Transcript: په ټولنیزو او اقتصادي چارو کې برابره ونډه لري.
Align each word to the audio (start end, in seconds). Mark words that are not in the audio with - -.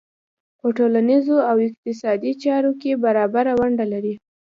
په 0.59 0.67
ټولنیزو 0.77 1.37
او 1.49 1.55
اقتصادي 1.67 2.31
چارو 2.43 2.71
کې 2.81 3.01
برابره 3.03 3.51
ونډه 3.59 3.85
لري. 3.93 4.13